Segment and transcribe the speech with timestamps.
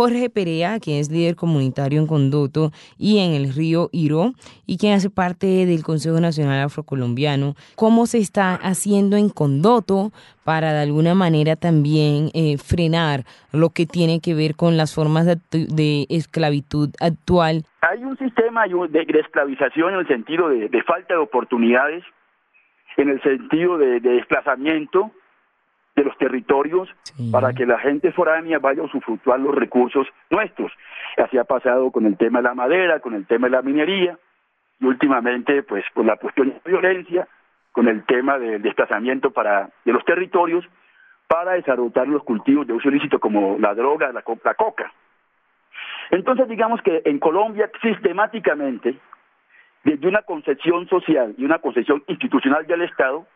[0.00, 4.32] Jorge Perea, quien es líder comunitario en Condoto y en el río Iro,
[4.66, 7.52] y quien hace parte del Consejo Nacional Afrocolombiano.
[7.76, 10.10] ¿Cómo se está haciendo en Condoto
[10.42, 15.26] para de alguna manera también eh, frenar lo que tiene que ver con las formas
[15.26, 17.64] de, esclavitud actual?
[17.82, 22.04] Hay un sistema de, esclavización en el sentido de, falta de oportunidades,
[22.96, 25.10] en el sentido de desplazamiento,
[26.00, 26.88] de los territorios
[27.30, 30.72] para que la gente foránea vaya a usufructuar los recursos nuestros.
[31.18, 34.18] Así ha pasado con el tema de la madera, con el tema de la minería
[34.80, 37.28] y últimamente pues por la cuestión de violencia,
[37.72, 40.64] con el tema del desplazamiento para de los territorios
[41.28, 44.92] para desarrollar los cultivos de uso ilícito como la droga, la, la coca.
[46.10, 48.96] Entonces digamos que en Colombia sistemáticamente
[49.84, 53.26] desde una concepción social y una concepción institucional del Estado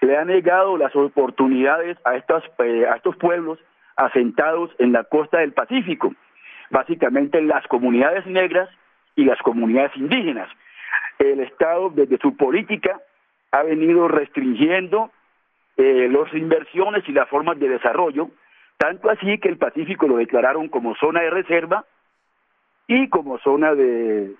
[0.00, 3.58] le ha negado las oportunidades a, estos, eh, a estos pueblos
[3.96, 6.14] asentados en la costa del Pacífico,
[6.70, 8.68] básicamente las comunidades negras
[9.14, 10.48] y las comunidades indígenas.
[11.18, 13.00] El Estado, desde su política,
[13.52, 15.10] ha venido restringiendo
[15.76, 18.30] eh, las inversiones y las formas de desarrollo,
[18.78, 21.84] tanto así que el Pacífico lo declararon como zona de reserva
[22.86, 24.34] y como zona de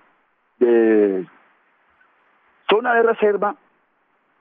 [2.69, 3.55] zona de reserva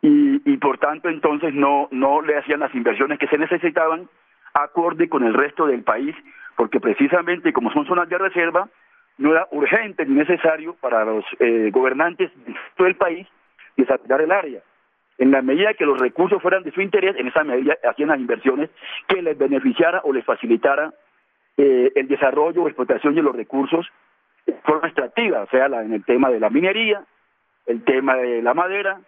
[0.04, 4.08] y, por tanto entonces no, no le hacían las inversiones que se necesitaban
[4.52, 6.14] acorde con el resto del país,
[6.56, 8.68] porque precisamente como son zonas de reserva,
[9.18, 13.26] no era urgente ni necesario para los eh, gobernantes de todo el país
[13.76, 14.60] desarrollar el área.
[15.18, 18.18] En la medida que los recursos fueran de su interés, en esa medida hacían las
[18.18, 18.70] inversiones
[19.06, 20.92] que les beneficiara o les facilitara
[21.56, 23.86] eh, el desarrollo o explotación de los recursos
[24.46, 27.04] de forma extractiva, o sea, en el tema de la minería,
[27.66, 28.98] el tema de la madera,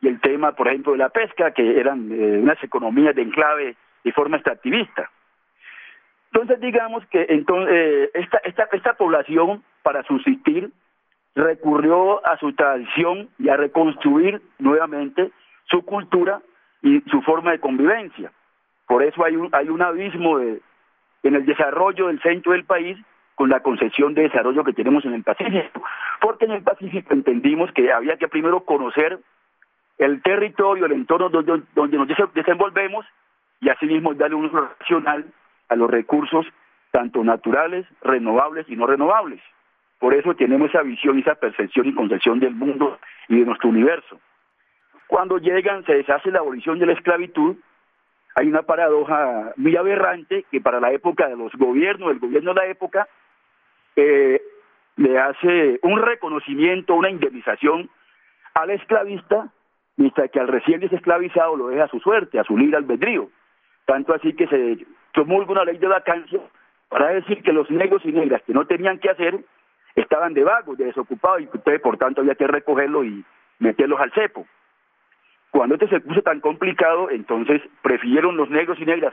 [0.00, 3.76] y el tema, por ejemplo, de la pesca, que eran eh, unas economías de enclave
[4.04, 5.10] de forma extractivista.
[6.32, 10.70] Entonces, digamos que entonces, eh, esta, esta, esta población, para subsistir,
[11.34, 15.30] recurrió a su tradición y a reconstruir nuevamente
[15.64, 16.40] su cultura
[16.82, 18.32] y su forma de convivencia.
[18.86, 20.60] Por eso hay un, hay un abismo de,
[21.22, 22.98] en el desarrollo del centro del país
[23.34, 25.82] con la concepción de desarrollo que tenemos en el Pacífico.
[26.20, 29.20] Porque en el Pacífico entendimos que había que primero conocer
[29.98, 33.04] el territorio, el entorno donde, donde nos desenvolvemos
[33.60, 35.26] y asimismo darle un uso racional
[35.68, 36.46] a los recursos
[36.90, 39.40] tanto naturales, renovables y no renovables.
[39.98, 42.98] Por eso tenemos esa visión, esa percepción y concepción del mundo
[43.28, 44.20] y de nuestro universo.
[45.08, 47.56] Cuando llegan, se deshace la abolición de la esclavitud,
[48.36, 52.60] hay una paradoja muy aberrante que para la época de los gobiernos, el gobierno de
[52.60, 53.08] la época,
[53.96, 54.40] eh,
[54.96, 57.90] le hace un reconocimiento, una indemnización
[58.54, 59.50] al esclavista
[59.98, 63.28] mientras que al recién desesclavizado lo deja a su suerte, a su libre albedrío.
[63.84, 66.40] Tanto así que se promulga una ley de vacancia
[66.88, 69.38] para decir que los negros y negras que no tenían que hacer
[69.96, 73.24] estaban de vagos, de desocupados, y ustedes por tanto había que recogerlos y
[73.58, 74.46] meterlos al cepo.
[75.50, 79.12] Cuando este se puso tan complicado, entonces prefirieron los negros y negras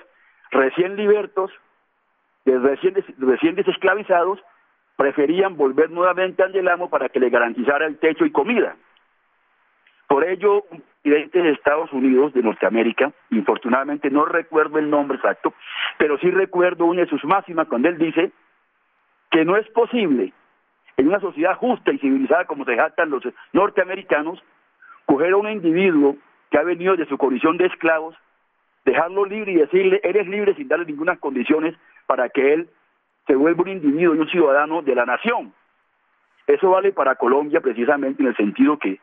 [0.51, 1.51] recién libertos,
[2.45, 4.39] recién, recién desesclavizados,
[4.97, 8.75] preferían volver nuevamente al delamo para que le garantizara el techo y comida.
[10.07, 15.53] Por ello, un presidente de Estados Unidos, de Norteamérica, infortunadamente no recuerdo el nombre exacto,
[15.97, 18.31] pero sí recuerdo una de sus máximas cuando él dice
[19.31, 20.33] que no es posible
[20.97, 23.23] en una sociedad justa y civilizada como se jactan los
[23.53, 24.41] norteamericanos,
[25.05, 26.15] coger a un individuo
[26.49, 28.15] que ha venido de su condición de esclavos,
[28.85, 32.69] dejarlo libre y decirle, eres libre sin darle ninguna condiciones para que él
[33.27, 35.53] se vuelva un individuo y un ciudadano de la nación.
[36.47, 38.99] Eso vale para Colombia precisamente en el sentido que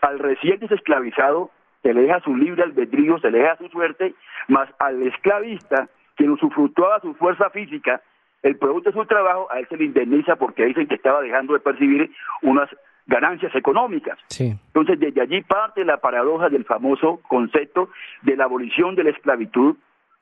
[0.00, 1.50] al recién desesclavizado
[1.82, 4.14] se le deja su libre albedrío, se le deja su suerte,
[4.48, 8.00] más al esclavista, quien usufructuaba su fuerza física,
[8.42, 11.54] el producto de su trabajo, a él se le indemniza porque dicen que estaba dejando
[11.54, 12.10] de percibir
[12.42, 12.68] unas
[13.06, 14.18] ganancias económicas.
[14.38, 17.88] Entonces, desde allí parte la paradoja del famoso concepto
[18.22, 19.76] de la abolición de la esclavitud,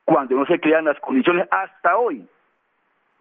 [0.05, 2.27] cuando no se crean las condiciones hasta hoy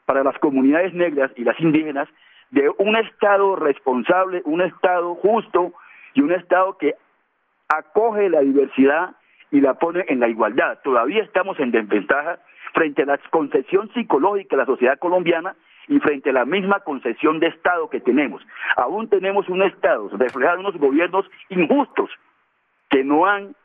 [0.05, 2.09] para las comunidades negras y las indígenas
[2.51, 5.73] de un Estado responsable, un Estado justo,
[6.13, 6.95] y un Estado que
[7.67, 9.15] acoge la diversidad
[9.51, 10.79] y la pone en la igualdad.
[10.83, 12.39] Todavía estamos en desventaja
[12.73, 15.55] frente a la concepción psicológica de la sociedad colombiana
[15.87, 18.41] y frente a la misma concepción de Estado que tenemos.
[18.75, 22.09] Aún tenemos un Estado reflejado en unos gobiernos injustos
[22.89, 23.55] que no han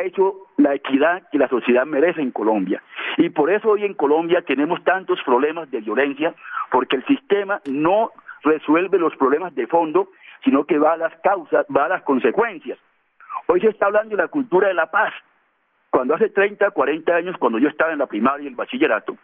[0.00, 2.82] hecho la equidad que la sociedad merece en Colombia.
[3.18, 6.34] Y por eso hoy en Colombia tenemos tantos problemas de violencia,
[6.70, 8.10] porque el sistema no
[8.42, 10.08] resuelve los problemas de fondo
[10.44, 12.78] sino que va a las causas, va a las consecuencias.
[13.46, 15.12] Hoy se está hablando de la cultura de la paz.
[15.90, 19.16] Cuando hace 30, 40 años, cuando yo estaba en la primaria y el bachillerato,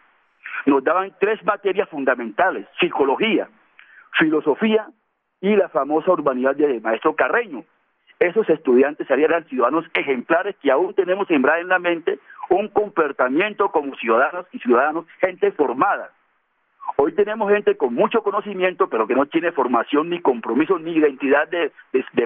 [0.65, 3.49] nos daban tres materias fundamentales, psicología,
[4.17, 4.87] filosofía
[5.41, 7.63] y la famosa urbanidad de maestro Carreño.
[8.19, 12.19] Esos estudiantes eran ciudadanos ejemplares que aún tenemos sembrada en la mente
[12.49, 16.11] un comportamiento como ciudadanos y ciudadanos, gente formada.
[16.97, 21.47] Hoy tenemos gente con mucho conocimiento, pero que no tiene formación, ni compromiso, ni identidad
[21.47, 21.71] de,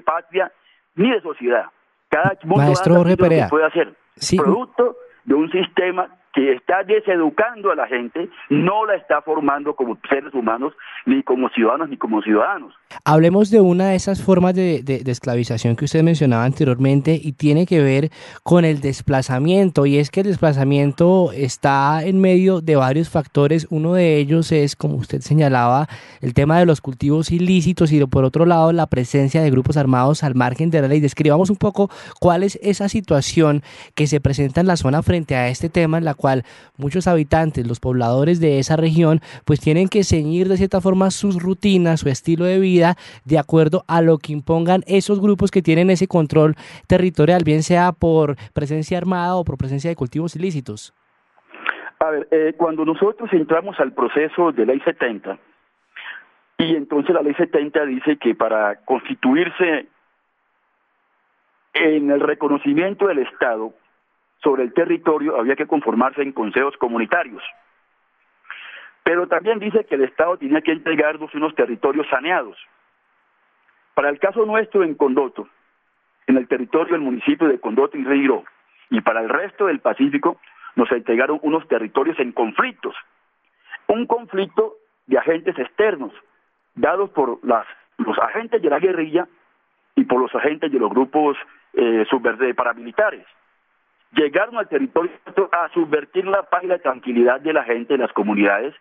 [0.01, 0.51] patria,
[0.95, 1.65] ni de sociedad.
[2.09, 3.93] Cada mundo Maestro Jorge Perea, puede hacer.
[4.37, 9.97] Producto de un sistema que está deseducando a la gente, no la está formando como
[10.09, 10.73] seres humanos,
[11.05, 12.73] ni como ciudadanos, ni como ciudadanos.
[13.05, 17.81] Hablemos de una de esas formas de, esclavización que usted mencionaba anteriormente y tiene que
[17.81, 18.09] ver
[18.43, 19.85] con el desplazamiento.
[19.85, 23.67] Y es que el desplazamiento está en medio de varios factores.
[23.69, 25.87] Uno de ellos es, como usted señalaba,
[26.21, 30.23] el tema de los cultivos ilícitos y por otro lado la presencia de grupos armados
[30.23, 30.99] al margen de la ley.
[30.99, 31.89] Describamos un poco
[32.19, 33.61] cuál es esa situación
[33.95, 36.43] que se presenta en la zona frente a este tema en la cual
[36.77, 41.43] muchos habitantes, los pobladores de esa región, pues tienen que ceñir de cierta forma sus
[41.43, 45.89] rutinas, su estilo de vida, de acuerdo a lo que impongan esos grupos que tienen
[45.89, 46.55] ese control
[46.87, 50.93] territorial, bien sea por presencia armada o por presencia de cultivos ilícitos.
[51.99, 55.37] A ver, eh, cuando nosotros entramos al proceso de ley 70,
[56.57, 59.87] y entonces la ley 70 dice que para constituirse
[61.73, 63.73] en el reconocimiento del Estado
[64.43, 67.41] sobre el territorio había que conformarse en consejos comunitarios.
[69.03, 72.57] Pero también dice que el Estado tenía que entregarnos unos territorios saneados.
[73.93, 75.47] Para el caso nuestro en Condoto,
[76.27, 78.43] en el territorio del municipio de Condoto y Río,
[78.89, 80.39] y para el resto del Pacífico,
[80.75, 82.95] nos entregaron unos territorios en conflictos.
[83.87, 84.75] Un conflicto
[85.05, 86.13] de agentes externos,
[86.75, 89.27] dados por los agentes de la guerrilla
[89.95, 91.37] y por los agentes de los grupos
[91.73, 92.05] eh,
[92.55, 93.25] paramilitares
[94.15, 95.11] llegaron al territorio
[95.51, 98.73] a subvertir la paz y la tranquilidad de la gente, de las comunidades,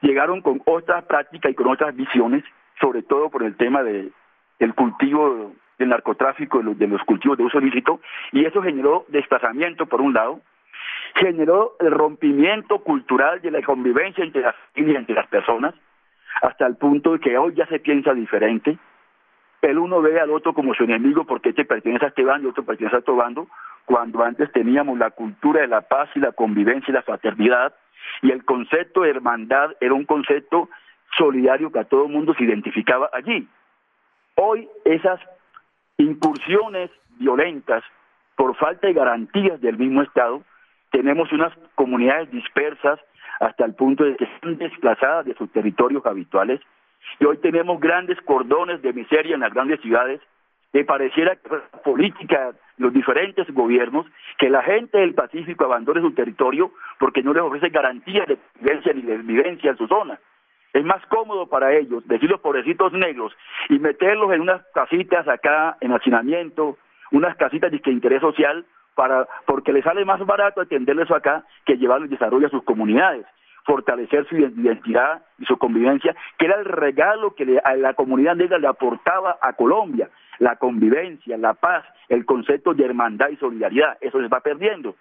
[0.00, 2.44] llegaron con otras prácticas y con otras visiones,
[2.80, 4.10] sobre todo por el tema de,
[4.58, 8.00] del cultivo del narcotráfico, de los, de los cultivos de uso ilícito,
[8.32, 10.40] y eso generó desplazamiento por un lado,
[11.14, 15.74] generó el rompimiento cultural de la convivencia entre las familias, entre las personas,
[16.42, 18.78] hasta el punto de que hoy ya se piensa diferente,
[19.62, 22.50] el uno ve al otro como su enemigo porque este pertenece a este bando y
[22.50, 23.46] otro pertenece a otro bando,
[23.84, 27.74] cuando antes teníamos la cultura de la paz y la convivencia y la fraternidad,
[28.22, 30.68] y el concepto de hermandad era un concepto
[31.16, 33.48] solidario que a todo mundo se identificaba allí.
[34.36, 35.20] Hoy esas
[35.98, 37.84] incursiones violentas
[38.36, 40.42] por falta de garantías del mismo Estado,
[40.90, 42.98] tenemos unas comunidades dispersas
[43.40, 46.60] hasta el punto de que están desplazadas de sus territorios habituales
[47.18, 50.20] y hoy tenemos grandes cordones de miseria en las grandes ciudades
[50.72, 54.06] que pareciera que la política, los diferentes gobiernos,
[54.38, 58.92] que la gente del Pacífico abandone su territorio porque no les ofrece garantías de vivencia
[58.94, 60.18] ni de vivencia en su zona.
[60.72, 63.36] Es más cómodo para ellos decir los pobrecitos negros
[63.68, 66.78] y meterlos en unas casitas acá en hacinamiento,
[67.10, 68.64] unas casitas de interés social,
[68.94, 73.26] para porque les sale más barato atenderles acá que llevarles desarrollo a sus comunidades
[73.64, 78.66] fortalecer su identidad y su convivencia, que era el regalo que la comunidad negra le
[78.66, 83.96] aportaba a Colombia, la convivencia, la paz, el concepto de hermandad y solidaridad.
[84.00, 84.96] Eso se va perdiendo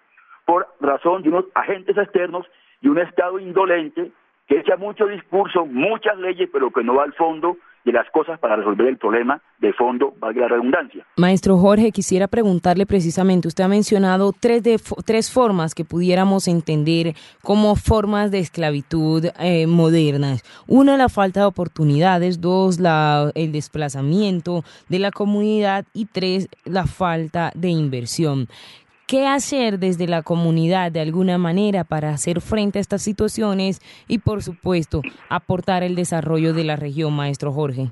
[0.45, 2.45] por razón de unos agentes externos
[2.81, 4.11] y un Estado indolente
[4.47, 8.39] que echa mucho discurso, muchas leyes, pero que no va al fondo de las cosas
[8.39, 11.05] para resolver el problema de fondo, valga la redundancia.
[11.17, 17.15] Maestro Jorge, quisiera preguntarle precisamente, usted ha mencionado tres, de, tres formas que pudiéramos entender
[17.41, 20.43] como formas de esclavitud eh, modernas.
[20.67, 26.85] Una, la falta de oportunidades, dos, la, el desplazamiento de la comunidad y tres, la
[26.85, 28.47] falta de inversión.
[29.11, 34.19] ¿Qué hacer desde la comunidad de alguna manera para hacer frente a estas situaciones y,
[34.19, 37.91] por supuesto, aportar el desarrollo de la región, maestro Jorge?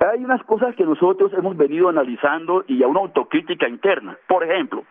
[0.00, 4.18] Hay unas cosas que nosotros hemos venido analizando y a una autocrítica interna.
[4.26, 4.82] Por ejemplo,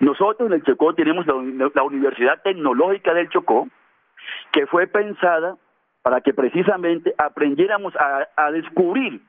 [0.00, 3.68] nosotros en el Chocó tenemos la, Universidad Tecnológica del Chocó,
[4.50, 5.58] que fue pensada
[6.02, 9.22] para que precisamente aprendiéramos a, descubrir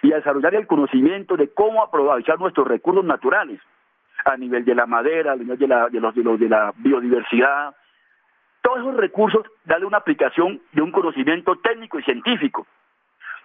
[0.00, 3.60] y a desarrollar el conocimiento de cómo aprovechar nuestros recursos naturales
[4.24, 6.72] a nivel de la madera, a nivel de la, de los, de, los, de la
[6.76, 7.74] biodiversidad.
[8.62, 12.66] Todos esos recursos, darle una aplicación de un conocimiento técnico y científico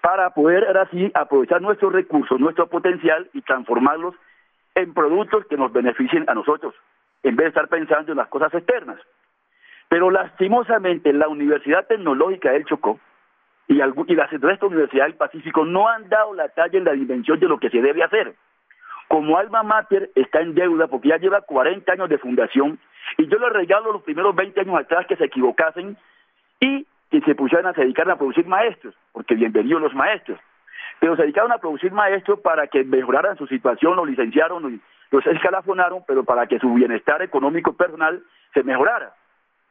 [0.02, 4.16] para poder ahora aprovechar nuestros recursos, nuestro potencial y transformarlos
[4.76, 6.74] en productos que nos beneficien a nosotros,
[7.24, 9.00] en vez de estar pensando en las cosas externas.
[9.90, 13.00] Pero lastimosamente la Universidad Tecnológica del Chocó
[13.68, 13.94] y, las
[14.42, 17.70] resto universidades del Pacífico no han dado la talla en la dimensión de lo que
[17.70, 18.36] se debe hacer
[19.10, 22.80] como alma mater está en deuda porque ya lleva 40 años de fundación
[23.18, 25.98] Y yo les regalo los primeros 20 años atrás que se equivocasen
[26.60, 30.40] y que se pusieran a dedicar a producir maestros, porque bienvenidos los maestros.
[31.00, 36.04] Pero se dedicaron a producir maestros para que mejoraran su situación, los licenciaron, los escalafonaron,
[36.08, 38.22] pero para que su bienestar económico personal
[38.54, 39.14] se mejorara.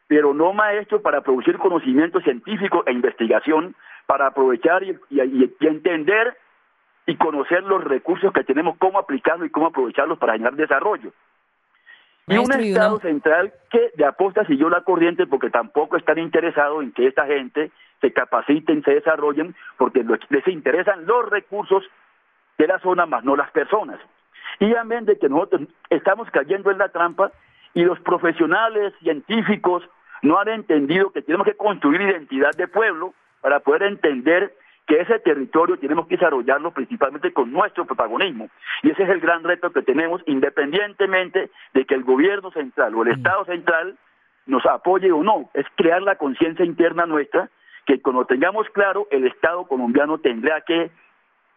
[0.09, 3.77] Pero no maestros para producir conocimiento científico e investigación,
[4.07, 4.99] para aprovechar y
[5.61, 6.37] entender
[7.09, 11.11] y conocer los recursos que tenemos, cómo aplicarlos y cómo aprovecharlos para generar desarrollo.
[12.27, 16.93] Y un Estado central que de aposta siguió la corriente porque tampoco están interesados en
[16.93, 17.71] que esta gente
[18.03, 21.83] se capaciten, se desarrollen, porque les interesan los recursos
[22.59, 23.99] de la zona, más no las personas.
[24.61, 27.33] Y amén de que nosotros estamos cayendo en la trampa
[27.73, 29.83] y los profesionales científicos
[30.21, 34.53] no han entendido que tenemos que construir identidad de pueblo para poder entender
[34.89, 38.49] que ese territorio tenemos que desarrollarlo principalmente con nuestro protagonismo.
[38.83, 43.03] Y ese es el gran reto que tenemos, independientemente de que el gobierno central o
[43.03, 43.99] el Estado central
[44.47, 47.51] nos apoye o no, es crear la conciencia interna nuestra,
[47.85, 50.91] que cuando tengamos claro, el Estado colombiano tendrá que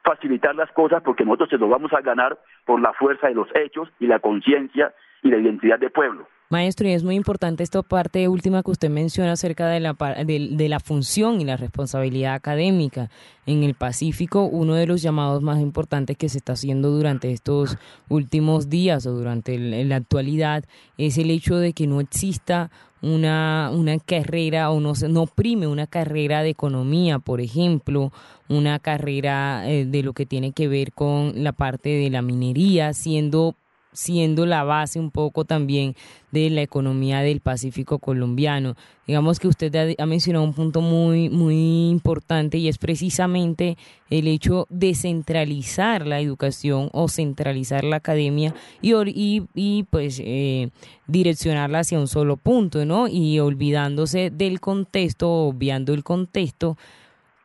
[0.04, 3.48] facilitar las cosas porque nosotros se lo vamos a ganar por la fuerza de los
[3.56, 4.94] hechos y la conciencia
[5.24, 6.28] y la identidad del pueblo.
[6.52, 10.68] Maestro, y es muy importante esta parte última que usted menciona acerca de la, de,
[10.68, 13.10] la función y la responsabilidad académica.
[13.46, 17.78] En el Pacífico, uno de los llamados más importantes que se está haciendo durante estos
[18.10, 20.66] últimos días o durante la actualidad
[20.98, 22.70] es el hecho de que no exista
[23.02, 28.12] una, una carrera o no, no prime una carrera de economía, por ejemplo,
[28.48, 32.94] una carrera eh, de lo que tiene que ver con la parte de la minería,
[32.94, 33.56] siendo
[33.94, 35.96] siendo la base un poco también
[36.32, 38.76] de la economía del Pacífico colombiano.
[39.06, 43.78] Digamos que usted ha, mencionado un punto muy, muy importante y es precisamente
[44.10, 50.70] el hecho de centralizar la educación o centralizar la academia y, y, pues eh,
[51.08, 53.08] direccionarla hacia un solo punto, ¿no?
[53.08, 56.78] Y olvidándose del contexto, obviando el contexto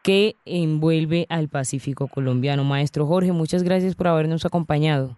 [0.03, 2.62] que envuelve al Pacífico colombiano.
[2.62, 5.17] Maestro Jorge, muchas gracias por habernos acompañado.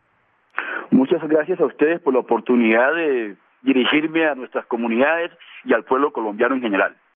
[0.90, 5.30] Muchas gracias a ustedes por la oportunidad de dirigirme a nuestras comunidades
[5.64, 6.96] y al pueblo colombiano en general.